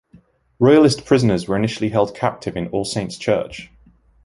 [0.57, 3.69] Royalist prisoners were initially held captive in All Saints Church.